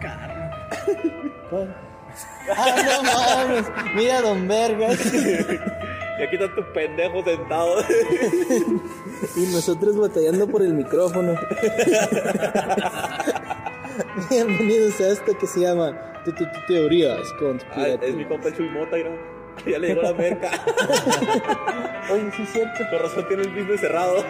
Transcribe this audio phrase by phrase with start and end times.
[0.00, 0.50] carro.
[2.56, 3.66] ah, no mames.
[3.94, 5.14] Mira, don Vergas.
[5.14, 7.84] y aquí están tus pendejos sentados.
[9.36, 11.34] y nosotros batallando por el micrófono.
[14.30, 15.92] Bienvenidos a esto que se llama
[16.24, 17.20] T -t Teorías
[18.02, 18.96] es mi compa Chuy Mota.
[19.66, 20.50] Ya le llegó la merca.
[22.12, 22.84] Oye, sí es cierto.
[22.90, 24.24] Con razón tiene el business cerrado.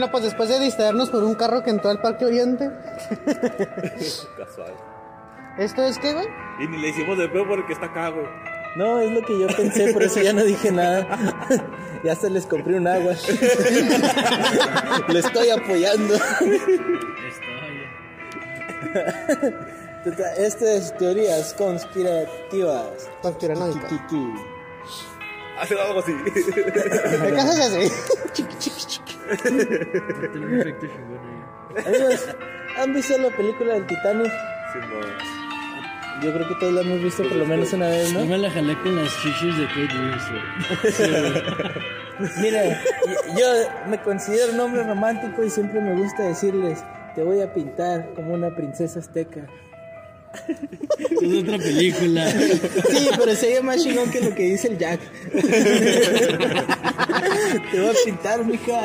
[0.00, 2.70] Bueno, pues después de distraernos por un carro que entró al Parque Oriente,
[4.38, 4.72] Casual.
[5.58, 6.26] ¿esto es qué, güey?
[6.58, 8.24] Y ni le hicimos de peor porque está acá, güey.
[8.76, 11.06] No, es lo que yo pensé, por eso ya no dije nada.
[12.02, 13.12] ya se les compré un agua.
[15.08, 16.14] Lo estoy apoyando.
[20.02, 23.10] Total, Este es teorías conspirativas.
[23.20, 23.92] Conspiranoicas.
[25.60, 26.14] Hace algo así.
[26.24, 27.92] ¿Qué haces así?
[29.42, 31.20] Tiene un efecto chingón
[32.78, 34.32] ¿han visto la película del Titanic?
[34.72, 35.04] Simón.
[36.22, 38.26] Yo creo que todos la hemos visto por lo menos una vez, Yo ¿no?
[38.26, 40.42] me la jalé con las chichis de Kate Winslet.
[42.42, 43.46] Mira, yo- yo
[43.88, 46.84] me considero un hombre romántico y siempre me gusta decirles,
[47.14, 49.46] te voy a pintar como una princesa azteca.
[51.22, 52.30] Es otra película.
[52.30, 55.00] Sí, pero se oye más chingón que lo que dice el Jack.
[57.70, 58.82] Te voy a pintar, mija.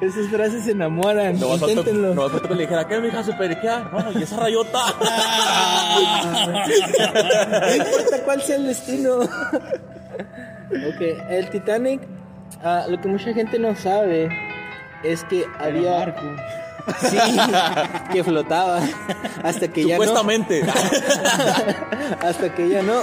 [0.00, 1.38] Esas frases se enamoran.
[1.38, 2.14] No vas a Inténtenlo.
[2.14, 3.22] no vas a le dijera, ¿qué, mija?
[3.22, 3.90] Se periquea.
[3.92, 4.78] No, y esa rayota.
[7.60, 9.18] No importa cuál sea el destino.
[9.20, 11.00] ok,
[11.30, 12.00] el Titanic,
[12.62, 14.28] ah, lo que mucha gente no sabe
[15.02, 15.98] es que había.
[15.98, 16.26] Marco.
[17.00, 17.18] Sí,
[18.12, 18.80] que flotaba.
[19.42, 20.04] Hasta que ya no.
[20.04, 20.62] Supuestamente.
[22.20, 23.00] Hasta que ya no.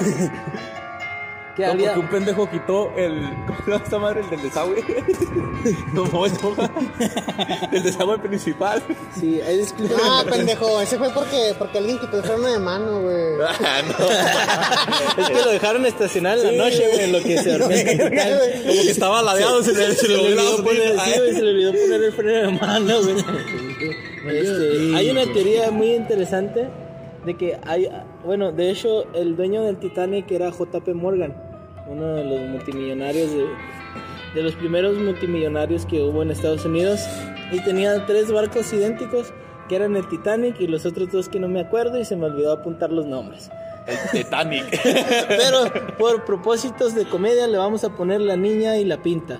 [1.55, 1.93] Que No, había.
[1.93, 3.21] porque un pendejo quitó el.
[3.45, 4.21] ¿Cómo se llama esta madre?
[4.21, 4.83] El del desagüe.
[5.93, 6.25] No, no.
[7.71, 8.81] El desagüe principal.
[9.17, 9.63] Sí, ahí.
[10.03, 13.35] Ah, pendejo, ese fue porque, porque alguien quitó el freno de mano, güey.
[13.47, 14.05] Ah, no.
[15.23, 17.97] Es que lo dejaron estacionar en la noche, güey, lo que se dormía.
[17.97, 21.49] Como que estaba ladeado, se le, se Se le le olvidó poner, sí, se le
[21.51, 23.15] olvidó poner el freno de mano, güey.
[24.27, 26.67] Este, hay una teoría muy interesante
[27.25, 27.87] de que hay,
[28.25, 31.33] bueno, de hecho, el dueño del Titanic era JP Morgan,
[31.87, 33.45] uno de los multimillonarios de,
[34.35, 37.01] de los primeros multimillonarios que hubo en Estados Unidos
[37.51, 39.33] y tenía tres barcos idénticos
[39.67, 42.25] que eran el Titanic y los otros dos que no me acuerdo y se me
[42.25, 43.49] olvidó apuntar los nombres.
[43.87, 44.65] El Titanic.
[45.27, 49.39] Pero por propósitos de comedia le vamos a poner la niña y la pinta.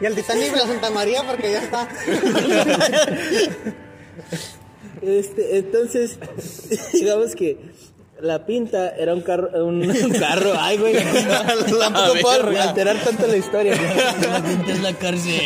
[0.00, 1.88] Y el Titanic de la Santa María porque ya está.
[5.02, 6.16] Este, entonces,
[6.92, 7.58] digamos que
[8.22, 13.36] la pinta era un carro, un, un carro, ay güey, tampoco puedo alterar tanto la
[13.36, 13.74] historia.
[14.32, 15.40] La pinta es la cárcel.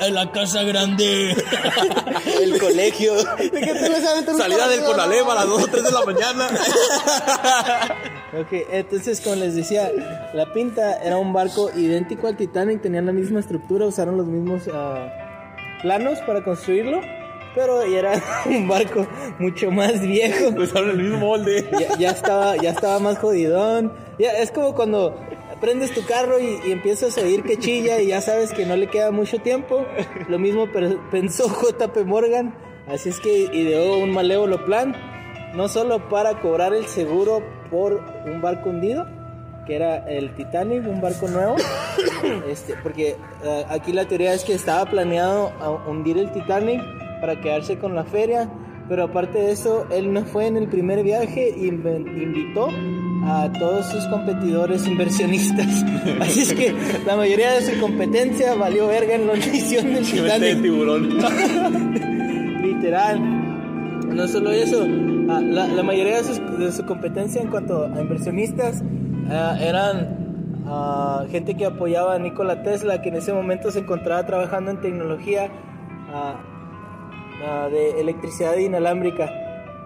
[0.00, 1.36] La, la casa grande.
[2.40, 3.14] El colegio.
[3.14, 6.48] ¿De qué te Salida del Conalep a las 2 o 3 de la mañana.
[8.38, 9.90] Ok, entonces como les decía,
[10.32, 14.62] la pinta era un barco idéntico al Titanic, tenían la misma estructura, usaron los mismos
[14.72, 15.08] ah,
[15.82, 17.00] planos para construirlo,
[17.54, 18.12] pero era
[18.46, 19.06] un barco
[19.38, 20.48] mucho más viejo.
[20.56, 21.68] Usaron el mismo molde.
[21.78, 23.92] ya, ya estaba ya estaba más jodidón.
[24.18, 25.14] Ya, es como cuando
[25.60, 28.76] prendes tu carro y, y empiezas a oír que chilla y ya sabes que no
[28.76, 29.86] le queda mucho tiempo.
[30.28, 30.66] Lo mismo
[31.10, 32.54] pensó JP Morgan.
[32.88, 34.94] Así es que ideó un malévolo plan,
[35.54, 39.06] no solo para cobrar el seguro por un barco hundido,
[39.66, 41.56] que era el Titanic, un barco nuevo,
[42.48, 45.52] este, porque eh, aquí la teoría es que estaba planeado
[45.86, 46.80] hundir el Titanic
[47.20, 48.48] para quedarse con la feria,
[48.88, 52.68] pero aparte de eso, él no fue en el primer viaje y invitó
[53.24, 55.66] a todos sus competidores inversionistas.
[56.20, 56.74] Así es que
[57.06, 60.62] la mayoría de su competencia valió verga en la edición del vete de Titanic.
[60.62, 61.08] tiburón.
[62.62, 64.14] Literal.
[64.14, 64.86] No solo eso,
[65.28, 68.82] ah, la, la mayoría de, sus- de su competencia en cuanto a inversionistas
[69.30, 74.24] ah, eran ah, gente que apoyaba a Nikola Tesla, que en ese momento se encontraba
[74.24, 75.50] trabajando en tecnología
[76.12, 76.40] ah,
[77.44, 79.30] ah, de electricidad inalámbrica,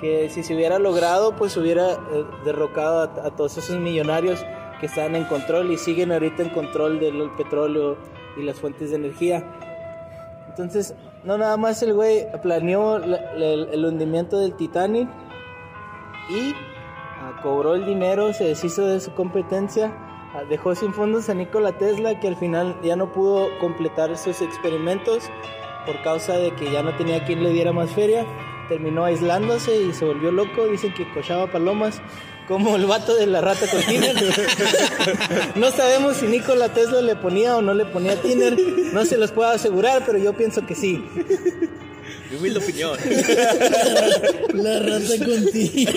[0.01, 4.45] que si se hubiera logrado, pues hubiera eh, derrocado a, todos esos millonarios
[4.81, 7.97] que están en control y siguen ahorita en control del petróleo
[8.37, 9.45] y las fuentes de energía.
[10.49, 10.95] Entonces,
[11.25, 15.09] no nada más el güey planeó la- la- el, el hundimiento del Titanic
[16.31, 16.53] y
[17.21, 19.93] ah, cobró el dinero, se deshizo de su competencia,
[20.35, 24.43] ah, dejó sin fondos a Nikola Tesla que al final ya no pudo completar sus
[24.43, 25.23] experimentos
[25.84, 28.26] por causa de que ya no tenía quien le diera más feria.
[28.69, 32.00] Terminó aislándose y se volvió loco, dicen que cochaba palomas
[32.49, 34.17] como el vato de la rata con tiner.
[35.55, 38.56] no sabemos si Nikola Tesla le ponía o no le ponía tiner.
[38.93, 41.05] No se los puedo asegurar, pero yo pienso que sí.
[42.31, 42.99] Mi humilde opinión.
[44.55, 45.93] La rata contigo.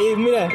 [0.00, 0.48] Y mira,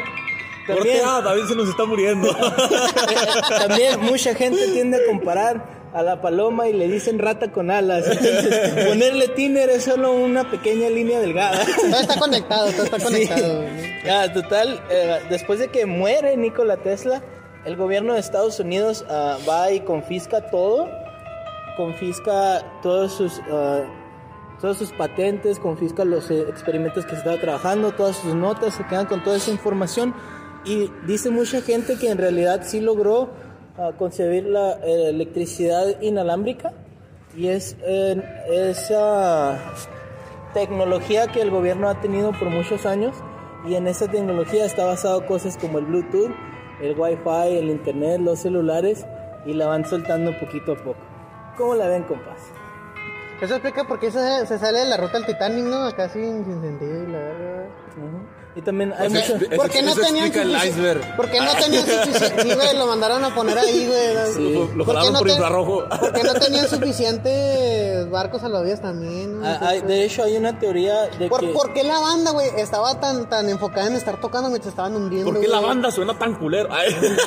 [0.67, 2.35] también, David se nos está muriendo.
[3.49, 8.05] también mucha gente tiende a comparar a la paloma y le dicen rata con alas.
[8.07, 11.63] Entonces, ponerle tiner es solo una pequeña línea delgada.
[11.65, 13.61] Todo está conectado, todo está conectado.
[13.61, 14.09] güey.
[14.09, 17.21] Ah, total, eh, después de que muere Nikola Tesla,
[17.65, 20.89] el gobierno de Estados Unidos ah, va y confisca todo,
[21.77, 23.83] confisca todos sus, ah,
[24.59, 28.85] todas sus patentes, confisca los eh, experimentos que se estaba trabajando, todas sus notas, se
[28.87, 30.13] quedan con toda esa información
[30.65, 33.31] y dice mucha gente que en realidad sí logró
[33.77, 36.73] ah, concebir la eh, electricidad inalámbrica
[37.35, 38.21] y es eh,
[38.51, 39.59] esa
[40.53, 43.15] tecnología que el gobierno ha tenido por muchos años
[43.67, 46.31] y en esa tecnología está basado cosas como el Bluetooth,
[46.81, 49.05] el Wi-Fi, el Internet, los celulares
[49.45, 50.99] y la van soltando poquito a poco.
[51.57, 52.53] ¿Cómo la ven, compas?
[53.43, 55.85] Eso explica por qué se, se sale de la ruta del Titanic, ¿no?
[55.85, 57.65] Acá sin, sin sentido y la verdad.
[58.55, 59.35] Y también hay mucho...
[59.35, 61.15] expli- ¿Por qué no tenían el iceberg.
[61.15, 62.41] ¿Por qué no tenían suficiente?
[62.43, 64.53] Sí, güey, lo mandaron a poner ahí, güey.
[64.53, 65.89] Lo- lo ¿Por qué jalaron por infrarrojo.
[65.89, 69.39] ¿Por qué no tenían suficientes barcos salvavidas también?
[69.41, 69.47] no?
[69.47, 71.47] Ah, hay- de hecho, hay una teoría de ¿Por, que...
[71.47, 75.31] por qué la banda, güey, estaba tan, tan enfocada en estar tocando mientras estaban hundiendo?
[75.31, 75.69] ¿Por qué la güey?
[75.69, 76.69] banda suena tan culero?
[76.71, 76.95] Ay.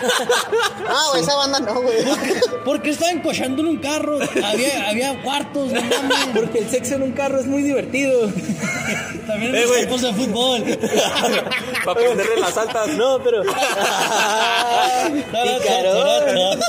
[0.89, 1.97] Ah, güey, esa banda no, güey.
[2.65, 4.19] ¿Por qué estaban cochando en un carro?
[4.21, 6.06] Había, había cuartos, no mames.
[6.35, 8.29] Porque el sexo en un carro es muy divertido.
[9.27, 9.87] También Eh, güey.
[9.87, 10.63] de fútbol.
[11.85, 12.89] Para prenderle las altas.
[12.97, 13.43] No, pero...
[15.33, 16.61] Picarón.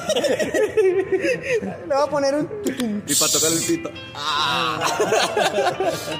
[1.61, 3.03] Le voy a poner un...
[3.07, 3.89] Y para tocar el pito.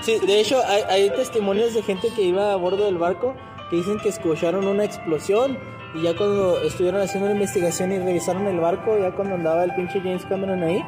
[0.02, 3.36] Sí, de hecho hay, hay testimonios de gente que iba a bordo del barco
[3.70, 5.58] que dicen que escucharon una explosión
[5.94, 9.74] y ya cuando estuvieron haciendo la investigación y revisaron el barco, ya cuando andaba el
[9.76, 10.84] pinche James Cameron ahí,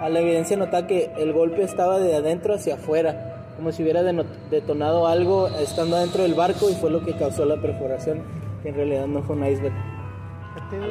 [0.00, 4.02] a la evidencia notaba que el golpe estaba de adentro hacia afuera, como si hubiera
[4.50, 8.22] detonado algo estando adentro del barco y fue lo que causó la perforación,
[8.62, 9.74] que en realidad no fue un iceberg.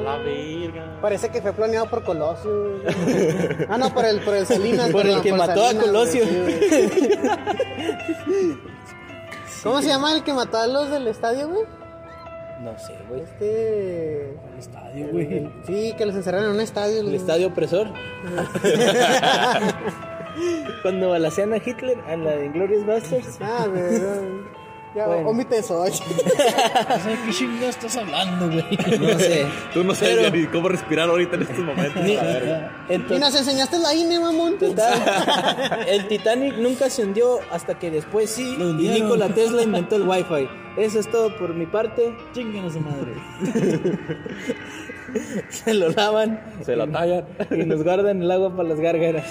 [0.03, 1.00] La verga.
[1.01, 2.79] Parece que fue planeado por Colosio.
[3.69, 4.89] Ah, no, por el, por el Salinas.
[4.91, 6.23] Por el que mató a Colosio.
[6.25, 6.89] güey, sí,
[8.25, 8.57] güey.
[9.63, 11.78] ¿Cómo se llama el que mató a los del estadio, güey?
[12.61, 13.21] No sé, güey.
[13.21, 14.31] Este...
[14.31, 15.49] El estadio, güey.
[15.66, 16.99] Sí, que los encerraron en un estadio.
[17.01, 17.87] El estadio opresor.
[20.81, 23.37] Cuando balacean a Hitler, a la de Inglourious Basterds.
[23.42, 24.01] Ah, güey.
[24.99, 25.29] Ya, Bueno.
[25.29, 25.79] omite eso.
[25.79, 25.94] oye.
[25.94, 28.99] No sé qué chingados estás hablando, güey.
[28.99, 29.45] No sé.
[29.73, 32.03] Tú no sabes Pero- ni cómo respirar ahorita en estos momentos.
[32.03, 32.85] Ni- verga.
[32.89, 34.57] Y Entonces, nos enseñaste la INE, mamón.
[34.57, 34.99] total,
[35.87, 38.89] el Titanic nunca se hundió hasta que después sí, Lo y.
[38.89, 40.49] Nikola Tesla inventó el Wi-Fi.
[40.77, 42.13] Eso es todo por mi parte.
[42.33, 43.13] Chinguen a su madre.
[45.49, 47.25] Se lo lavan Se la tallan.
[47.51, 49.25] y nos guardan el agua para las gárgaras.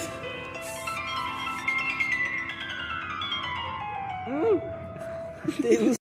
[5.58, 5.62] Mm.
[5.62, 5.97] ¿Te gusta?